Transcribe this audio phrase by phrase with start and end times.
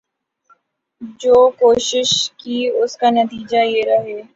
[1.19, 2.09] جو کوشش
[2.37, 3.99] کی اس کا نتیجہ یہ ہے۔